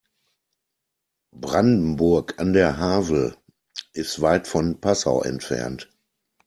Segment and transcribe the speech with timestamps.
[1.35, 3.37] Brandenburg an der Havel
[3.93, 5.91] ist weit von Passau entfernt